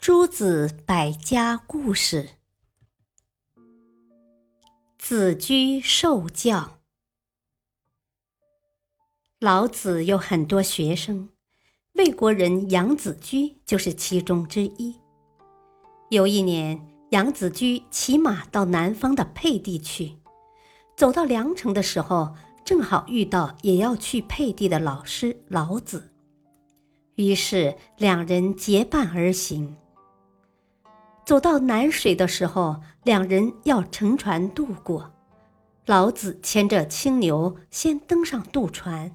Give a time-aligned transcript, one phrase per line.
[0.00, 2.30] 诸子百家故事：
[4.96, 6.78] 子居受教。
[9.38, 11.28] 老子有很多学生，
[11.96, 14.98] 魏国人杨子居就是其中之一。
[16.08, 16.80] 有一年，
[17.10, 20.16] 杨子居骑马到南方的沛地去，
[20.96, 26.10] 走到梁城的时候，正好遇到也要去沛地的老师老子。
[27.16, 29.76] 于是两人结伴而行。
[31.30, 35.12] 走到南水的时候，两人要乘船渡过。
[35.86, 39.12] 老子牵着青牛先登上渡船，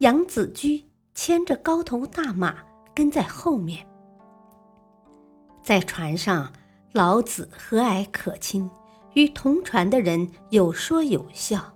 [0.00, 2.56] 杨子居牵着高头大马
[2.94, 3.86] 跟在后面。
[5.62, 6.52] 在船上，
[6.92, 8.70] 老子和蔼可亲，
[9.14, 11.74] 与同船的人有说有笑。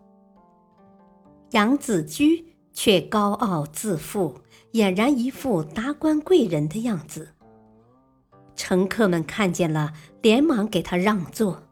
[1.53, 4.43] 杨子居却高傲自负。
[4.73, 7.31] 俨然一副达官贵人的样子。
[8.57, 11.63] 乘客们看见了，连忙给他让座；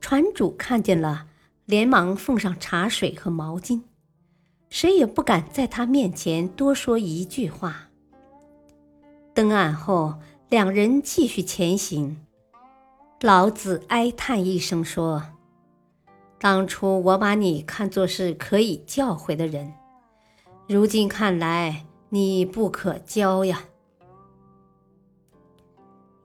[0.00, 1.26] 船主看见了，
[1.66, 3.82] 连忙奉上茶水和毛巾。
[4.68, 7.88] 谁也不敢在他面前多说一句话。
[9.34, 10.14] 登岸后，
[10.48, 12.18] 两人继续前行。
[13.20, 15.22] 老子哀叹一声说
[16.40, 19.72] ：“当初我把你看作是可以教诲的人，
[20.68, 23.62] 如今看来……”你不可教呀！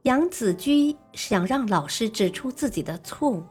[0.05, 3.43] 杨子居想让老师指出自己的错误，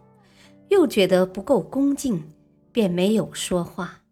[0.69, 2.23] 又觉得不够恭敬，
[2.71, 4.03] 便没有说话。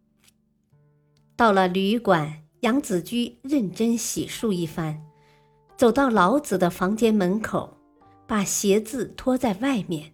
[1.37, 5.01] 到了旅馆，杨子居认真洗漱一番，
[5.77, 7.77] 走到老子的房间门口，
[8.27, 10.13] 把鞋子脱在外面，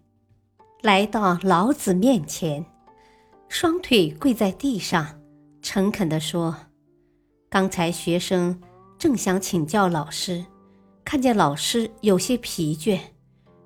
[0.82, 2.66] 来到老子面前，
[3.48, 5.18] 双腿跪在地上，
[5.62, 6.54] 诚恳地说。
[7.48, 8.60] 刚才学生
[8.98, 10.44] 正想请教老师，
[11.08, 13.00] 看见老师有些疲倦，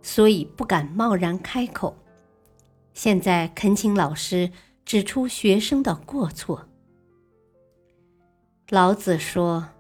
[0.01, 1.97] 所以不敢贸然开口。
[2.95, 4.49] 现在恳请老师
[4.85, 6.69] 指出学生的过错。
[8.69, 9.71] 老子说：“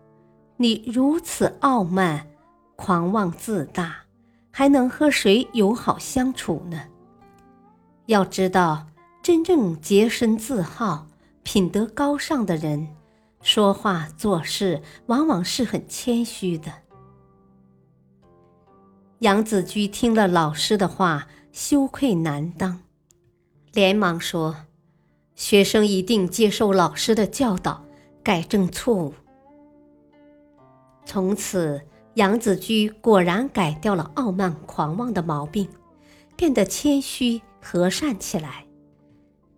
[0.58, 2.26] 你如此傲慢、
[2.74, 3.94] 狂妄自大，
[4.50, 6.82] 还能和谁友好相处呢？
[8.06, 8.88] 要知道，
[9.22, 11.06] 真正洁身自好、
[11.44, 12.88] 品德高尚的人。”
[13.40, 16.81] 说话做事往往是很谦虚的。
[19.22, 22.80] 杨子居听了老师的话，羞愧难当，
[23.72, 24.66] 连忙说
[25.36, 27.84] ：“学生一定接受老师的教导，
[28.24, 29.14] 改正错误。”
[31.06, 31.80] 从此，
[32.14, 35.68] 杨子居果然改掉了傲慢狂妄的毛病，
[36.36, 38.66] 变得谦虚和善起来。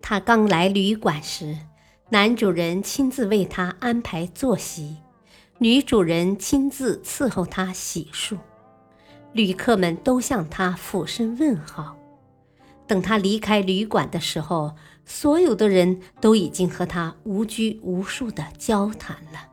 [0.02, 1.56] 他刚来旅馆时。
[2.10, 4.98] 男主人亲自为他安排坐席，
[5.58, 8.36] 女主人亲自伺候他洗漱，
[9.34, 11.96] 旅客们都向他俯身问好。
[12.86, 19.48] 等他离开旅馆的时候，所有的人都已经和他无拘无束的交谈了。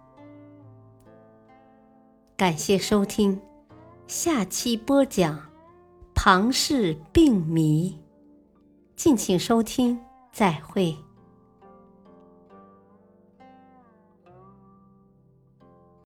[2.38, 3.40] 感谢收听，
[4.08, 5.50] 下期播讲
[6.14, 8.00] 庞氏病谜，
[8.96, 10.00] 敬请收听，
[10.32, 10.96] 再会。